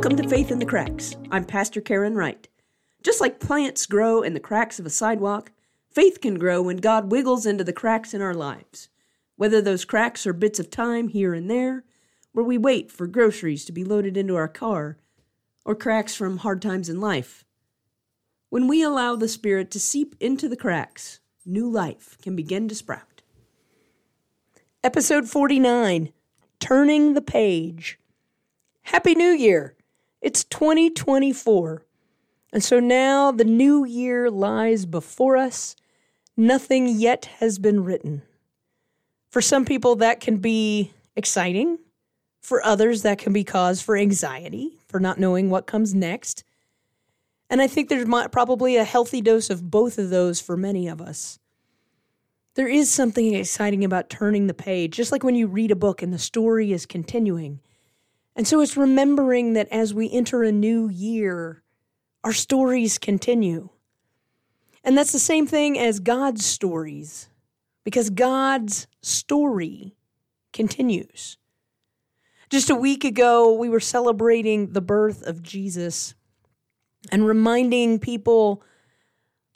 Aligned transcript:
Welcome 0.00 0.16
to 0.16 0.28
Faith 0.30 0.50
in 0.50 0.58
the 0.58 0.64
Cracks. 0.64 1.14
I'm 1.30 1.44
Pastor 1.44 1.82
Karen 1.82 2.14
Wright. 2.14 2.48
Just 3.02 3.20
like 3.20 3.38
plants 3.38 3.84
grow 3.84 4.22
in 4.22 4.32
the 4.32 4.40
cracks 4.40 4.80
of 4.80 4.86
a 4.86 4.88
sidewalk, 4.88 5.52
faith 5.90 6.22
can 6.22 6.38
grow 6.38 6.62
when 6.62 6.78
God 6.78 7.12
wiggles 7.12 7.44
into 7.44 7.64
the 7.64 7.74
cracks 7.74 8.14
in 8.14 8.22
our 8.22 8.32
lives. 8.32 8.88
Whether 9.36 9.60
those 9.60 9.84
cracks 9.84 10.26
are 10.26 10.32
bits 10.32 10.58
of 10.58 10.70
time 10.70 11.08
here 11.08 11.34
and 11.34 11.50
there, 11.50 11.84
where 12.32 12.46
we 12.46 12.56
wait 12.56 12.90
for 12.90 13.06
groceries 13.06 13.66
to 13.66 13.72
be 13.72 13.84
loaded 13.84 14.16
into 14.16 14.36
our 14.36 14.48
car, 14.48 14.96
or 15.66 15.74
cracks 15.74 16.14
from 16.14 16.38
hard 16.38 16.62
times 16.62 16.88
in 16.88 16.98
life. 16.98 17.44
When 18.48 18.68
we 18.68 18.82
allow 18.82 19.16
the 19.16 19.28
Spirit 19.28 19.70
to 19.72 19.78
seep 19.78 20.16
into 20.18 20.48
the 20.48 20.56
cracks, 20.56 21.20
new 21.44 21.70
life 21.70 22.16
can 22.22 22.34
begin 22.34 22.68
to 22.68 22.74
sprout. 22.74 23.20
Episode 24.82 25.28
49 25.28 26.10
Turning 26.58 27.12
the 27.12 27.20
Page. 27.20 27.98
Happy 28.84 29.14
New 29.14 29.32
Year! 29.32 29.76
It's 30.20 30.44
2024. 30.44 31.84
And 32.52 32.62
so 32.62 32.80
now 32.80 33.30
the 33.30 33.44
new 33.44 33.84
year 33.84 34.30
lies 34.30 34.84
before 34.86 35.36
us. 35.36 35.76
Nothing 36.36 36.88
yet 36.88 37.26
has 37.38 37.58
been 37.58 37.84
written. 37.84 38.22
For 39.30 39.40
some 39.40 39.64
people, 39.64 39.96
that 39.96 40.20
can 40.20 40.38
be 40.38 40.92
exciting. 41.14 41.78
For 42.40 42.64
others, 42.64 43.02
that 43.02 43.18
can 43.18 43.32
be 43.32 43.44
cause 43.44 43.80
for 43.82 43.96
anxiety, 43.96 44.78
for 44.88 44.98
not 44.98 45.18
knowing 45.18 45.50
what 45.50 45.66
comes 45.66 45.94
next. 45.94 46.42
And 47.48 47.60
I 47.60 47.66
think 47.66 47.88
there's 47.88 48.08
probably 48.32 48.76
a 48.76 48.84
healthy 48.84 49.20
dose 49.20 49.50
of 49.50 49.70
both 49.70 49.98
of 49.98 50.10
those 50.10 50.40
for 50.40 50.56
many 50.56 50.88
of 50.88 51.00
us. 51.00 51.38
There 52.54 52.68
is 52.68 52.90
something 52.90 53.34
exciting 53.34 53.84
about 53.84 54.10
turning 54.10 54.46
the 54.46 54.54
page, 54.54 54.96
just 54.96 55.12
like 55.12 55.22
when 55.22 55.34
you 55.34 55.46
read 55.46 55.70
a 55.70 55.76
book 55.76 56.02
and 56.02 56.12
the 56.12 56.18
story 56.18 56.72
is 56.72 56.86
continuing. 56.86 57.60
And 58.36 58.46
so 58.46 58.60
it's 58.60 58.76
remembering 58.76 59.54
that 59.54 59.68
as 59.70 59.92
we 59.92 60.10
enter 60.10 60.42
a 60.42 60.52
new 60.52 60.88
year, 60.88 61.62
our 62.24 62.32
stories 62.32 62.98
continue. 62.98 63.70
And 64.84 64.96
that's 64.96 65.12
the 65.12 65.18
same 65.18 65.46
thing 65.46 65.78
as 65.78 66.00
God's 66.00 66.44
stories, 66.44 67.28
because 67.84 68.10
God's 68.10 68.86
story 69.02 69.94
continues. 70.52 71.36
Just 72.48 72.70
a 72.70 72.74
week 72.74 73.04
ago, 73.04 73.52
we 73.52 73.68
were 73.68 73.80
celebrating 73.80 74.72
the 74.72 74.80
birth 74.80 75.22
of 75.22 75.42
Jesus 75.42 76.14
and 77.12 77.26
reminding 77.26 77.98
people 77.98 78.62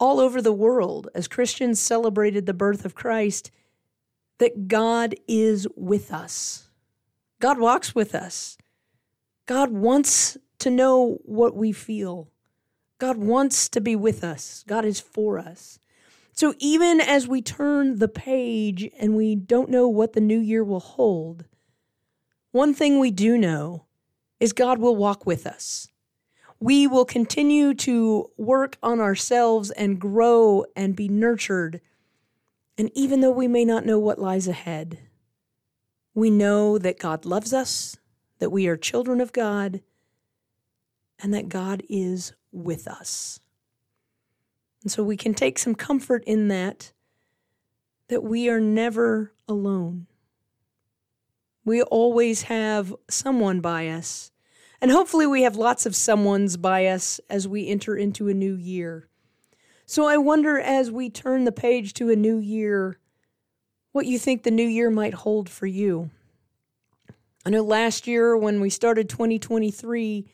all 0.00 0.20
over 0.20 0.40
the 0.40 0.52
world 0.52 1.08
as 1.14 1.28
Christians 1.28 1.80
celebrated 1.80 2.46
the 2.46 2.54
birth 2.54 2.84
of 2.84 2.94
Christ 2.94 3.50
that 4.38 4.68
God 4.68 5.14
is 5.26 5.66
with 5.76 6.12
us. 6.12 6.67
God 7.40 7.58
walks 7.58 7.94
with 7.94 8.14
us. 8.14 8.58
God 9.46 9.70
wants 9.70 10.36
to 10.58 10.70
know 10.70 11.18
what 11.24 11.54
we 11.54 11.72
feel. 11.72 12.28
God 12.98 13.16
wants 13.16 13.68
to 13.70 13.80
be 13.80 13.94
with 13.94 14.24
us. 14.24 14.64
God 14.66 14.84
is 14.84 15.00
for 15.00 15.38
us. 15.38 15.78
So 16.32 16.54
even 16.58 17.00
as 17.00 17.26
we 17.26 17.42
turn 17.42 17.98
the 17.98 18.08
page 18.08 18.90
and 18.98 19.16
we 19.16 19.34
don't 19.34 19.70
know 19.70 19.88
what 19.88 20.12
the 20.12 20.20
new 20.20 20.38
year 20.38 20.62
will 20.62 20.80
hold, 20.80 21.44
one 22.50 22.74
thing 22.74 22.98
we 22.98 23.10
do 23.10 23.36
know 23.38 23.84
is 24.40 24.52
God 24.52 24.78
will 24.78 24.96
walk 24.96 25.26
with 25.26 25.46
us. 25.46 25.88
We 26.60 26.86
will 26.86 27.04
continue 27.04 27.72
to 27.74 28.30
work 28.36 28.76
on 28.82 29.00
ourselves 29.00 29.70
and 29.72 30.00
grow 30.00 30.64
and 30.74 30.96
be 30.96 31.08
nurtured. 31.08 31.80
And 32.76 32.90
even 32.94 33.20
though 33.20 33.30
we 33.30 33.48
may 33.48 33.64
not 33.64 33.86
know 33.86 33.98
what 33.98 34.20
lies 34.20 34.48
ahead, 34.48 34.98
we 36.14 36.30
know 36.30 36.78
that 36.78 36.98
God 36.98 37.24
loves 37.24 37.52
us, 37.52 37.96
that 38.38 38.50
we 38.50 38.66
are 38.66 38.76
children 38.76 39.20
of 39.20 39.32
God, 39.32 39.80
and 41.20 41.32
that 41.34 41.48
God 41.48 41.82
is 41.88 42.32
with 42.52 42.86
us. 42.86 43.40
And 44.82 44.92
so 44.92 45.02
we 45.02 45.16
can 45.16 45.34
take 45.34 45.58
some 45.58 45.74
comfort 45.74 46.22
in 46.24 46.48
that, 46.48 46.92
that 48.08 48.22
we 48.22 48.48
are 48.48 48.60
never 48.60 49.32
alone. 49.48 50.06
We 51.64 51.82
always 51.82 52.42
have 52.42 52.94
someone 53.10 53.60
by 53.60 53.88
us. 53.88 54.30
And 54.80 54.90
hopefully, 54.92 55.26
we 55.26 55.42
have 55.42 55.56
lots 55.56 55.86
of 55.86 55.92
someones 55.92 56.60
by 56.60 56.86
us 56.86 57.20
as 57.28 57.48
we 57.48 57.66
enter 57.66 57.96
into 57.96 58.28
a 58.28 58.34
new 58.34 58.54
year. 58.54 59.08
So 59.84 60.06
I 60.06 60.18
wonder 60.18 60.58
as 60.58 60.90
we 60.90 61.10
turn 61.10 61.44
the 61.44 61.52
page 61.52 61.94
to 61.94 62.10
a 62.10 62.16
new 62.16 62.38
year, 62.38 62.98
what 63.98 64.06
you 64.06 64.16
think 64.16 64.44
the 64.44 64.50
new 64.52 64.62
year 64.62 64.92
might 64.92 65.12
hold 65.12 65.50
for 65.50 65.66
you. 65.66 66.08
I 67.44 67.50
know 67.50 67.64
last 67.64 68.06
year 68.06 68.36
when 68.36 68.60
we 68.60 68.70
started 68.70 69.08
2023, 69.08 70.24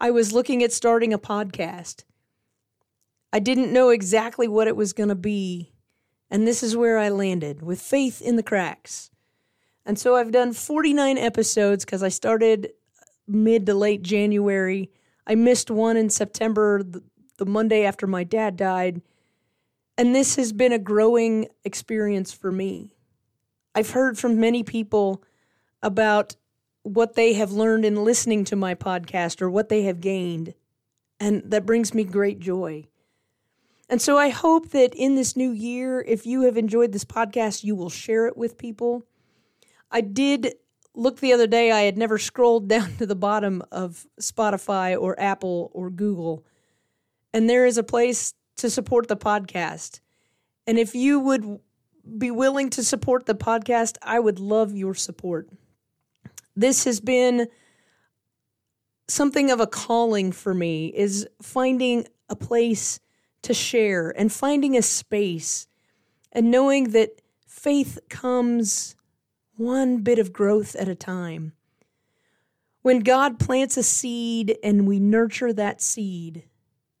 I 0.00 0.10
was 0.10 0.32
looking 0.32 0.64
at 0.64 0.72
starting 0.72 1.12
a 1.12 1.18
podcast. 1.20 2.02
I 3.32 3.38
didn't 3.38 3.72
know 3.72 3.90
exactly 3.90 4.48
what 4.48 4.66
it 4.66 4.74
was 4.74 4.92
going 4.92 5.10
to 5.10 5.14
be, 5.14 5.70
and 6.28 6.44
this 6.44 6.60
is 6.64 6.76
where 6.76 6.98
I 6.98 7.08
landed 7.08 7.62
with 7.62 7.80
faith 7.80 8.20
in 8.20 8.34
the 8.34 8.42
cracks. 8.42 9.12
And 9.86 9.96
so 9.96 10.16
I've 10.16 10.32
done 10.32 10.52
49 10.52 11.18
episodes 11.18 11.84
because 11.84 12.02
I 12.02 12.08
started 12.08 12.66
uh, 12.66 13.04
mid 13.28 13.64
to 13.66 13.74
late 13.74 14.02
January. 14.02 14.90
I 15.24 15.36
missed 15.36 15.70
one 15.70 15.96
in 15.96 16.10
September, 16.10 16.82
the, 16.82 17.04
the 17.36 17.46
Monday 17.46 17.84
after 17.84 18.08
my 18.08 18.24
dad 18.24 18.56
died. 18.56 19.02
And 19.98 20.14
this 20.14 20.36
has 20.36 20.52
been 20.52 20.72
a 20.72 20.78
growing 20.78 21.48
experience 21.64 22.32
for 22.32 22.52
me. 22.52 22.92
I've 23.74 23.90
heard 23.90 24.16
from 24.16 24.38
many 24.38 24.62
people 24.62 25.24
about 25.82 26.36
what 26.84 27.14
they 27.14 27.34
have 27.34 27.50
learned 27.50 27.84
in 27.84 28.04
listening 28.04 28.44
to 28.44 28.56
my 28.56 28.76
podcast 28.76 29.42
or 29.42 29.50
what 29.50 29.68
they 29.68 29.82
have 29.82 30.00
gained. 30.00 30.54
And 31.18 31.42
that 31.50 31.66
brings 31.66 31.92
me 31.92 32.04
great 32.04 32.38
joy. 32.38 32.86
And 33.88 34.00
so 34.00 34.16
I 34.16 34.28
hope 34.28 34.70
that 34.70 34.94
in 34.94 35.16
this 35.16 35.36
new 35.36 35.50
year, 35.50 36.00
if 36.00 36.24
you 36.24 36.42
have 36.42 36.56
enjoyed 36.56 36.92
this 36.92 37.04
podcast, 37.04 37.64
you 37.64 37.74
will 37.74 37.90
share 37.90 38.28
it 38.28 38.36
with 38.36 38.56
people. 38.56 39.02
I 39.90 40.00
did 40.00 40.54
look 40.94 41.18
the 41.18 41.32
other 41.32 41.46
day, 41.48 41.72
I 41.72 41.80
had 41.82 41.98
never 41.98 42.18
scrolled 42.18 42.68
down 42.68 42.96
to 42.98 43.06
the 43.06 43.16
bottom 43.16 43.64
of 43.72 44.06
Spotify 44.20 45.00
or 45.00 45.18
Apple 45.18 45.72
or 45.74 45.90
Google. 45.90 46.44
And 47.34 47.50
there 47.50 47.66
is 47.66 47.78
a 47.78 47.82
place 47.82 48.34
to 48.58 48.70
support 48.70 49.08
the 49.08 49.16
podcast. 49.16 50.00
And 50.66 50.78
if 50.78 50.94
you 50.94 51.18
would 51.20 51.60
be 52.16 52.30
willing 52.30 52.70
to 52.70 52.84
support 52.84 53.26
the 53.26 53.34
podcast, 53.34 53.96
I 54.02 54.20
would 54.20 54.38
love 54.38 54.76
your 54.76 54.94
support. 54.94 55.48
This 56.54 56.84
has 56.84 57.00
been 57.00 57.48
something 59.08 59.50
of 59.50 59.60
a 59.60 59.66
calling 59.66 60.32
for 60.32 60.54
me 60.54 60.88
is 60.88 61.26
finding 61.40 62.06
a 62.28 62.36
place 62.36 63.00
to 63.42 63.54
share 63.54 64.10
and 64.10 64.30
finding 64.30 64.76
a 64.76 64.82
space 64.82 65.66
and 66.32 66.50
knowing 66.50 66.90
that 66.90 67.22
faith 67.46 67.98
comes 68.10 68.94
one 69.56 69.98
bit 69.98 70.18
of 70.18 70.32
growth 70.32 70.76
at 70.76 70.88
a 70.88 70.94
time. 70.94 71.52
When 72.82 73.00
God 73.00 73.38
plants 73.38 73.76
a 73.76 73.82
seed 73.82 74.56
and 74.62 74.86
we 74.86 75.00
nurture 75.00 75.52
that 75.52 75.80
seed, 75.82 76.44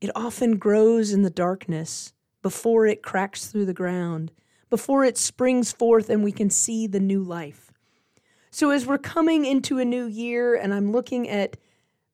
it 0.00 0.10
often 0.14 0.58
grows 0.58 1.12
in 1.12 1.22
the 1.22 1.30
darkness 1.30 2.12
before 2.42 2.86
it 2.86 3.02
cracks 3.02 3.46
through 3.46 3.66
the 3.66 3.74
ground, 3.74 4.30
before 4.70 5.04
it 5.04 5.18
springs 5.18 5.72
forth 5.72 6.08
and 6.08 6.22
we 6.22 6.32
can 6.32 6.50
see 6.50 6.86
the 6.86 7.00
new 7.00 7.22
life. 7.22 7.72
So, 8.50 8.70
as 8.70 8.86
we're 8.86 8.98
coming 8.98 9.44
into 9.44 9.78
a 9.78 9.84
new 9.84 10.06
year 10.06 10.54
and 10.54 10.72
I'm 10.72 10.92
looking 10.92 11.28
at 11.28 11.56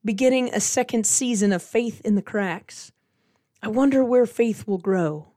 beginning 0.03 0.49
a 0.53 0.59
second 0.59 1.05
season 1.05 1.53
of 1.53 1.63
Faith 1.63 2.01
in 2.01 2.15
the 2.15 2.21
Cracks, 2.21 2.91
I 3.61 3.67
wonder 3.69 4.03
where 4.03 4.25
faith 4.25 4.67
will 4.67 4.77
grow. 4.77 5.27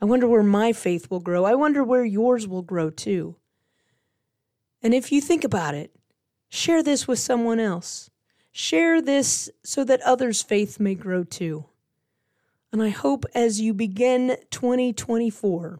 I 0.00 0.06
wonder 0.06 0.26
where 0.26 0.42
my 0.42 0.72
faith 0.72 1.10
will 1.10 1.20
grow. 1.20 1.44
I 1.44 1.54
wonder 1.54 1.82
where 1.82 2.04
yours 2.04 2.46
will 2.46 2.62
grow 2.62 2.90
too. 2.90 3.36
And 4.82 4.92
if 4.92 5.10
you 5.10 5.20
think 5.20 5.44
about 5.44 5.74
it, 5.74 5.94
share 6.50 6.82
this 6.82 7.08
with 7.08 7.18
someone 7.18 7.58
else. 7.58 8.10
Share 8.52 9.00
this 9.00 9.50
so 9.62 9.82
that 9.84 10.02
others' 10.02 10.42
faith 10.42 10.78
may 10.78 10.94
grow 10.94 11.24
too. 11.24 11.64
And 12.74 12.82
I 12.82 12.88
hope 12.88 13.24
as 13.36 13.60
you 13.60 13.72
begin 13.72 14.36
2024, 14.50 15.78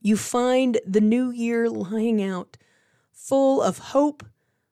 you 0.00 0.16
find 0.16 0.80
the 0.84 1.00
new 1.00 1.30
year 1.30 1.70
lying 1.70 2.20
out 2.20 2.56
full 3.12 3.62
of 3.62 3.78
hope, 3.78 4.24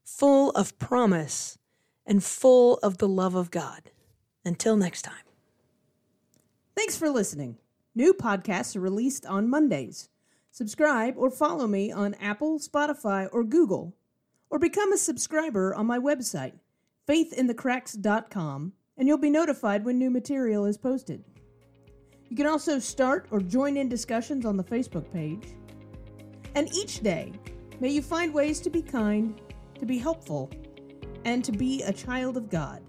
full 0.04 0.50
of 0.50 0.76
promise, 0.80 1.56
and 2.04 2.24
full 2.24 2.78
of 2.78 2.98
the 2.98 3.06
love 3.06 3.36
of 3.36 3.52
God. 3.52 3.92
Until 4.44 4.76
next 4.76 5.02
time. 5.02 5.14
Thanks 6.76 6.96
for 6.96 7.08
listening. 7.08 7.58
New 7.94 8.12
podcasts 8.14 8.74
are 8.74 8.80
released 8.80 9.24
on 9.24 9.48
Mondays. 9.48 10.08
Subscribe 10.50 11.14
or 11.16 11.30
follow 11.30 11.68
me 11.68 11.92
on 11.92 12.14
Apple, 12.14 12.58
Spotify, 12.58 13.28
or 13.30 13.44
Google, 13.44 13.94
or 14.50 14.58
become 14.58 14.92
a 14.92 14.98
subscriber 14.98 15.72
on 15.72 15.86
my 15.86 16.00
website, 16.00 16.54
faithinthecracks.com, 17.06 18.72
and 18.98 19.06
you'll 19.06 19.16
be 19.18 19.30
notified 19.30 19.84
when 19.84 19.98
new 19.98 20.10
material 20.10 20.64
is 20.64 20.76
posted. 20.76 21.24
You 22.28 22.36
can 22.36 22.46
also 22.46 22.78
start 22.78 23.26
or 23.30 23.40
join 23.40 23.76
in 23.76 23.88
discussions 23.88 24.44
on 24.44 24.56
the 24.56 24.64
Facebook 24.64 25.10
page. 25.12 25.54
And 26.54 26.68
each 26.74 27.00
day, 27.00 27.32
may 27.80 27.88
you 27.88 28.02
find 28.02 28.34
ways 28.34 28.60
to 28.60 28.70
be 28.70 28.82
kind, 28.82 29.40
to 29.78 29.86
be 29.86 29.98
helpful, 29.98 30.50
and 31.24 31.44
to 31.44 31.52
be 31.52 31.82
a 31.82 31.92
child 31.92 32.36
of 32.36 32.50
God. 32.50 32.82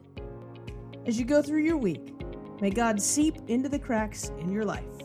As 1.06 1.17
you 1.17 1.25
go 1.25 1.41
through 1.41 1.61
your 1.61 1.77
week, 1.77 2.13
may 2.59 2.69
God 2.69 3.01
seep 3.01 3.35
into 3.47 3.69
the 3.69 3.79
cracks 3.79 4.31
in 4.39 4.51
your 4.51 4.65
life. 4.65 4.99